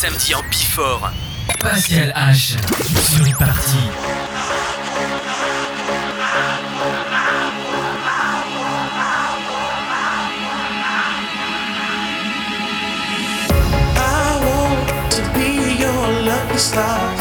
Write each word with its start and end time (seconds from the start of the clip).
samedi 0.00 0.32
en 0.32 0.42
Bifort. 0.48 1.10
Pascal 1.60 2.12
H 2.14 2.56
sur 3.16 3.26
une 3.26 3.34
partie. 3.34 3.76
I 16.80 17.17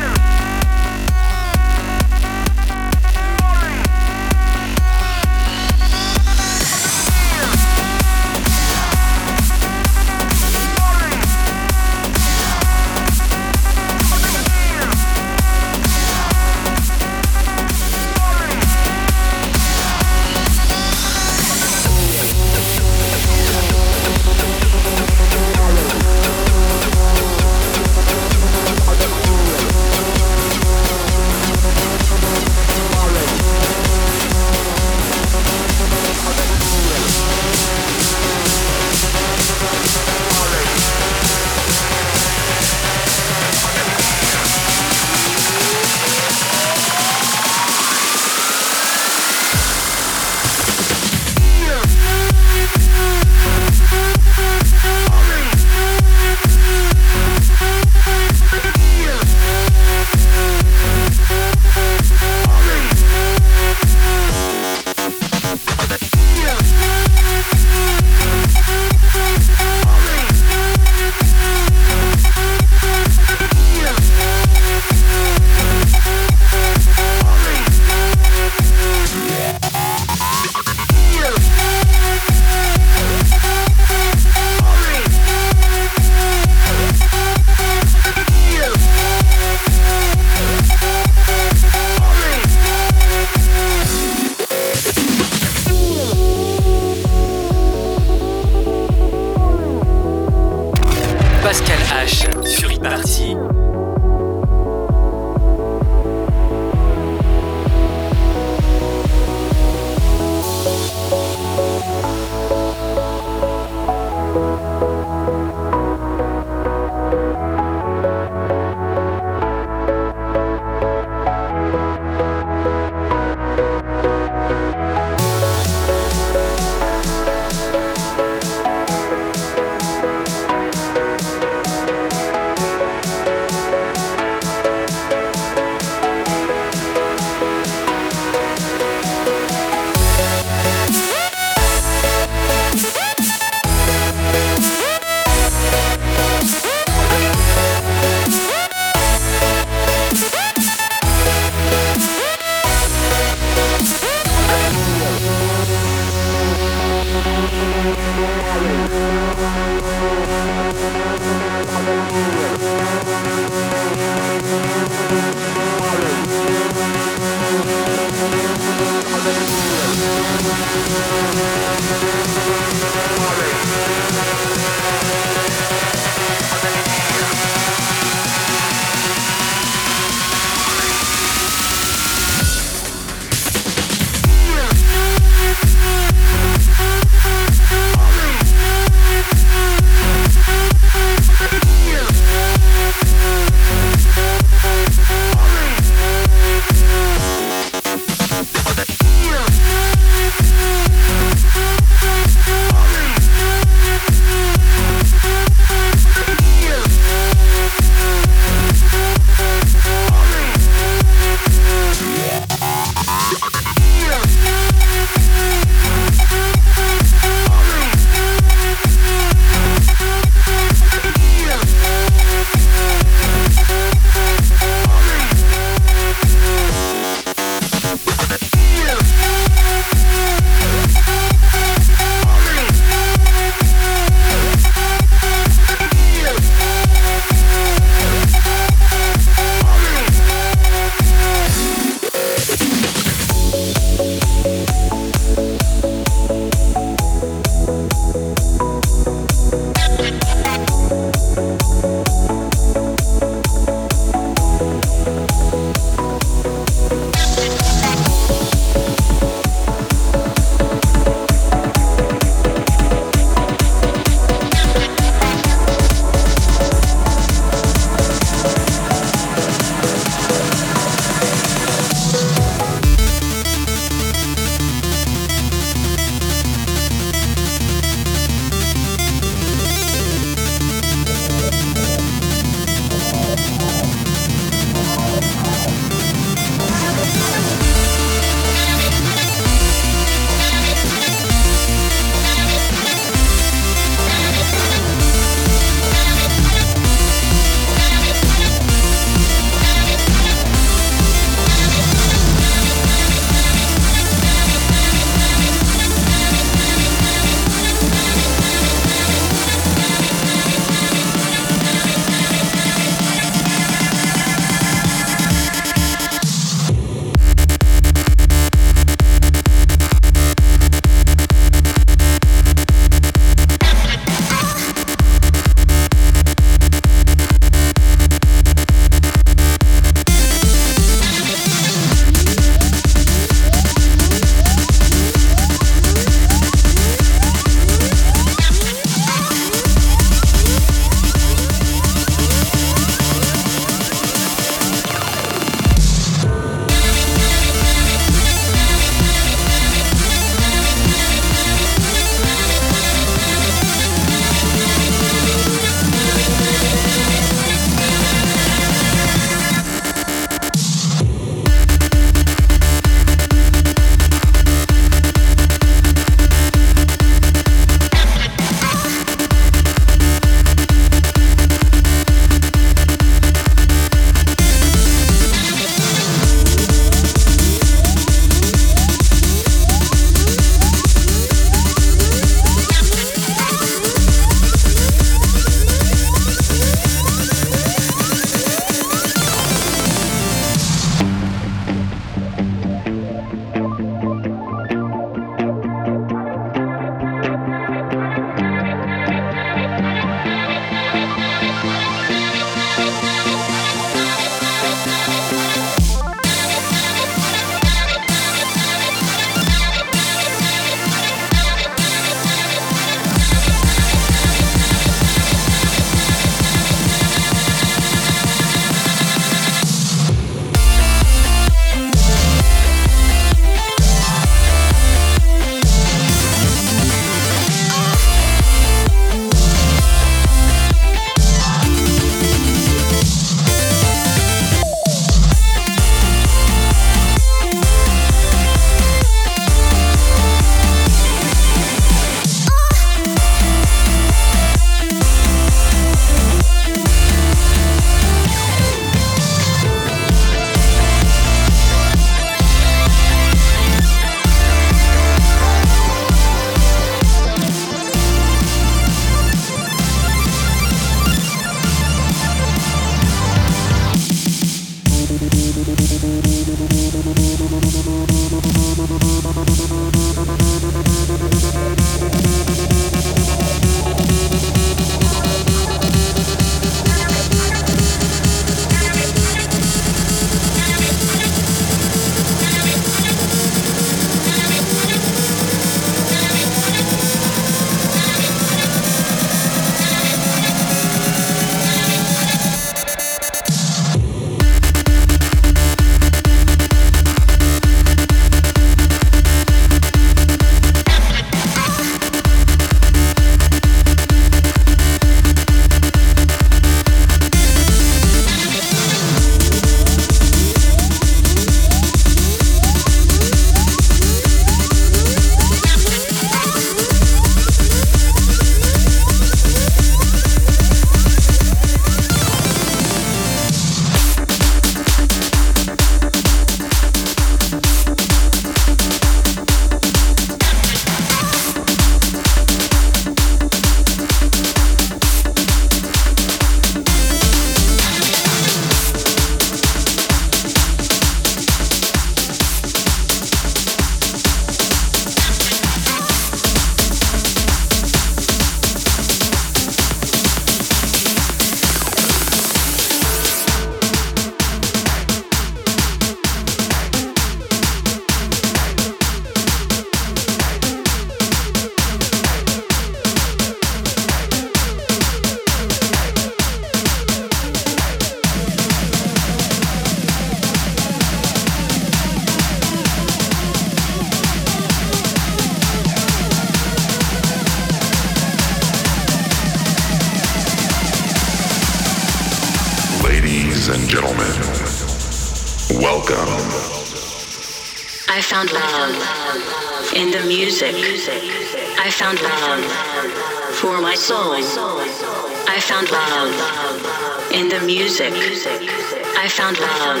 music. 597.68 598.14
I 598.14 599.28
found 599.28 599.60
love 599.60 600.00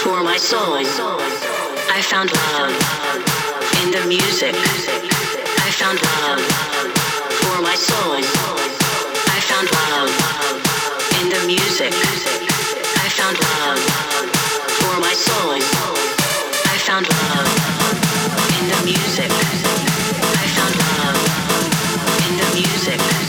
for 0.00 0.24
my 0.24 0.38
soul. 0.38 0.80
I 1.92 2.00
found 2.00 2.32
love 2.32 2.72
in 3.82 3.90
the 3.92 4.06
music. 4.08 4.54
I 4.56 5.70
found 5.76 6.00
love 6.00 6.40
for 7.40 7.60
my 7.60 7.74
soul. 7.74 8.16
I 8.16 9.38
found 9.50 9.68
love 9.68 10.12
in 11.20 11.28
the 11.28 11.44
music. 11.46 11.92
I 11.92 13.08
found 13.18 13.36
love 13.36 13.80
for 14.80 14.96
my 14.98 15.12
soul. 15.12 15.60
I 16.72 16.76
found 16.88 17.04
love 17.04 17.52
in 18.56 18.64
the 18.72 18.80
music. 18.88 19.30
I 20.40 20.46
found 20.56 20.74
love 20.80 21.20
in 22.24 22.32
the 22.40 22.48
music. 22.56 23.21